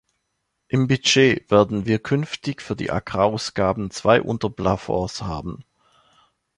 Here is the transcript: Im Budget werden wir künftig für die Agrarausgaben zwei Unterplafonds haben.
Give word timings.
Im 0.67 0.87
Budget 0.87 1.51
werden 1.51 1.85
wir 1.85 1.99
künftig 1.99 2.63
für 2.63 2.75
die 2.75 2.89
Agrarausgaben 2.89 3.91
zwei 3.91 4.19
Unterplafonds 4.23 5.21
haben. 5.21 5.63